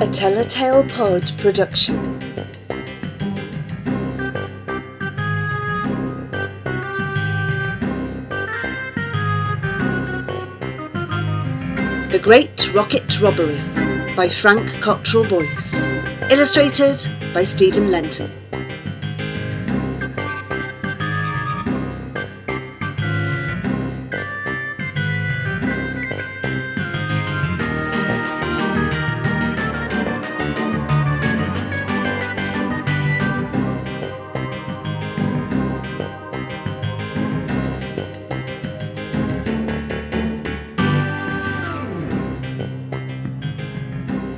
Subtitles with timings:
[0.00, 2.18] A Telltale Pod production.
[12.10, 13.60] The Great Rocket Robbery
[14.16, 15.92] by Frank Cottrell Boyce.
[16.30, 18.41] Illustrated by Steven Lenton.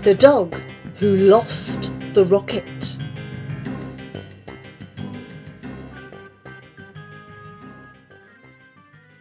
[0.05, 0.61] The dog
[0.97, 2.99] who lost the rocket.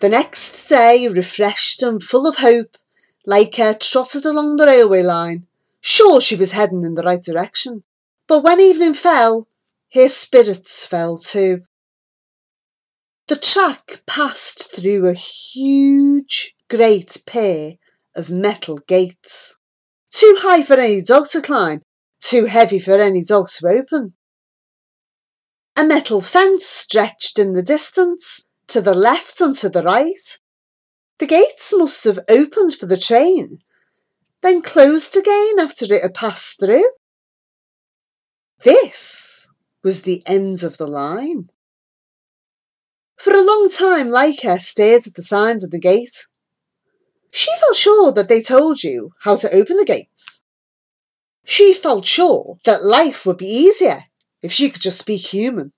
[0.01, 2.77] The next day, refreshed and full of hope,
[3.25, 5.47] Laika trotted along the railway line,
[5.79, 7.83] sure she was heading in the right direction.
[8.27, 9.47] But when evening fell,
[9.93, 11.61] her spirits fell too.
[13.29, 17.75] The track passed through a huge, great pair
[18.17, 19.55] of metal gates.
[20.13, 21.81] Too high for any dog to climb,
[22.21, 24.13] too heavy for any dog to open.
[25.75, 30.37] A metal fence stretched in the distance, to the left and to the right.
[31.17, 33.59] The gates must have opened for the train,
[34.43, 36.89] then closed again after it had passed through.
[38.63, 39.47] This
[39.83, 41.49] was the end of the line.
[43.17, 46.27] For a long time, Laika stared at the signs of the gate.
[47.35, 50.41] She felt sure that they told you how to open the gates.
[51.43, 54.03] She felt sure that life would be easier
[54.43, 55.73] if she could just speak human.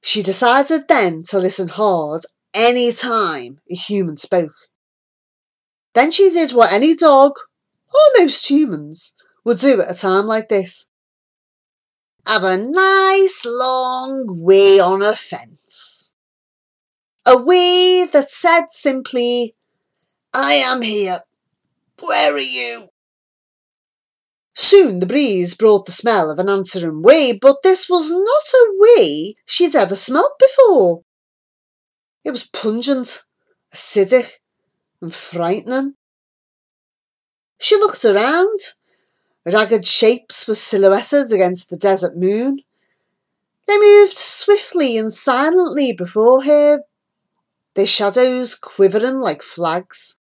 [0.00, 2.22] She decided then to listen hard
[2.54, 4.54] any time a human spoke.
[5.92, 7.32] Then she did what any dog,
[7.92, 9.14] or most humans,
[9.44, 10.86] would do at a time like this.
[12.26, 16.14] Have a nice long way on a fence.
[17.26, 19.54] A way that said simply,
[20.36, 21.20] I am here.
[22.00, 22.88] Where are you?
[24.52, 28.72] Soon the breeze brought the smell of an answering way, but this was not a
[28.78, 31.02] way she'd ever smelt before.
[32.24, 33.22] It was pungent,
[33.72, 34.40] acidic,
[35.00, 35.94] and frightening.
[37.60, 38.58] She looked around.
[39.46, 42.58] Ragged shapes were silhouetted against the desert moon.
[43.68, 46.80] They moved swiftly and silently before her,
[47.74, 50.16] their shadows quivering like flags.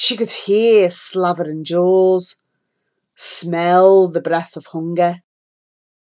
[0.00, 2.36] She could hear slavering jaws,
[3.16, 5.16] smell the breath of hunger,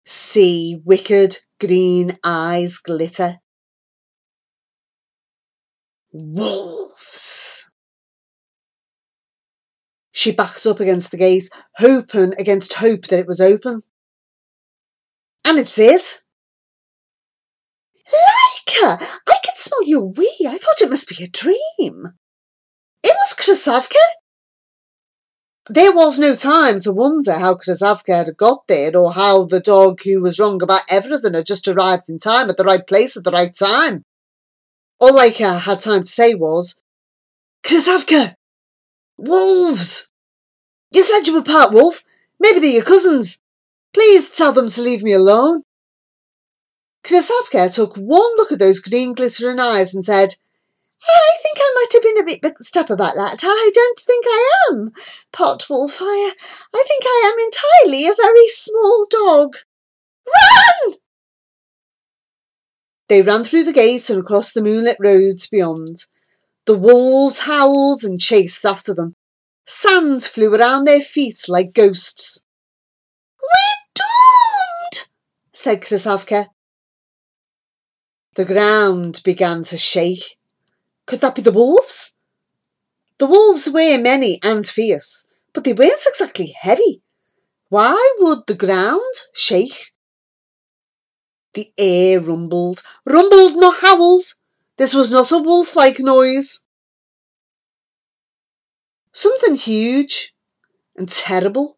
[0.03, 3.39] see wicked green eyes glitter.
[6.11, 7.69] Wolves!
[10.11, 11.47] She backed up against the gate,
[11.77, 13.81] hoping against hope that it was open.
[15.47, 16.21] And it's it.
[18.05, 19.01] Laika!
[19.25, 20.45] I can smell your wee.
[20.49, 22.17] I thought it must be a dream.
[23.07, 24.03] It was Krasavka.
[25.69, 29.99] There was no time to wonder how Krasavka had got there or how the dog
[30.03, 33.23] who was wrong about everything had just arrived in time at the right place at
[33.23, 34.05] the right time.
[34.99, 36.81] All Laika had time to say was,
[37.63, 38.33] Krasavka!
[39.17, 40.11] Wolves!
[40.91, 42.03] You said you were part wolf.
[42.39, 43.37] Maybe they're your cousins.
[43.93, 45.61] Please tell them to leave me alone.
[47.03, 50.35] Krasavka took one look at those green glittering eyes and said,
[51.03, 53.41] I think I might have been a bit mixed up about that.
[53.43, 54.91] I don't think I am
[55.31, 55.97] pot wolf.
[56.01, 56.31] I,
[56.73, 59.57] I think I am entirely a very small dog.
[60.25, 60.95] Run!
[63.07, 66.05] They ran through the gate and across the moonlit roads beyond.
[66.65, 69.13] The wolves howled and chased after them.
[69.67, 72.43] Sand flew around their feet like ghosts.
[73.41, 74.01] We're
[74.93, 75.07] doomed,
[75.53, 76.47] said Krasavka.
[78.35, 80.37] The ground began to shake.
[81.05, 82.15] Could that be the wolves?
[83.17, 87.01] The wolves were many and fierce, but they weren't exactly heavy.
[87.69, 89.91] Why would the ground shake?
[91.53, 94.25] The air rumbled, rumbled, not howled.
[94.77, 96.59] This was not a wolf like noise.
[99.13, 100.33] Something huge
[100.97, 101.77] and terrible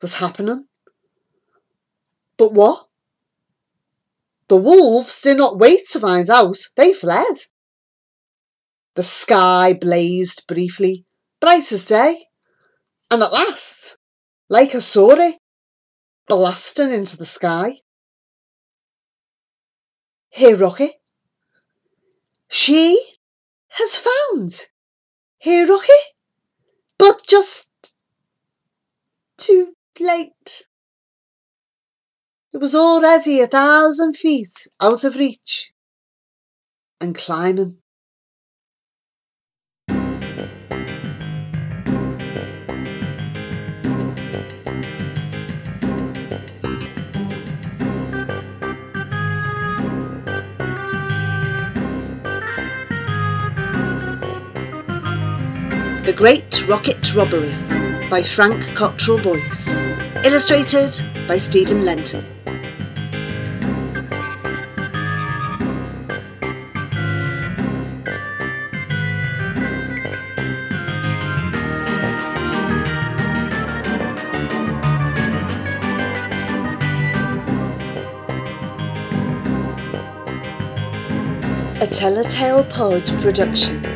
[0.00, 0.68] was happening.
[2.36, 2.86] But what?
[4.48, 7.36] The wolves did not wait to find out, they fled.
[8.96, 11.04] The sky blazed briefly,
[11.38, 12.28] bright as day,
[13.10, 13.98] and at last,
[14.48, 15.14] like a saw
[16.26, 17.80] blasting into the sky.
[20.30, 20.94] Here, Rocky.
[22.48, 22.98] She
[23.68, 24.68] has found
[25.36, 25.92] Here, Rocky?
[26.98, 27.68] But just
[29.36, 30.64] too late.
[32.54, 35.74] It was already a thousand feet out of reach
[36.98, 37.82] and climbing.
[56.06, 57.52] The Great Rocket Robbery
[58.08, 59.86] by Frank Cottrell Boyce.
[60.24, 62.24] Illustrated by Steven Lenton.
[81.80, 83.95] A Telltale Pod production.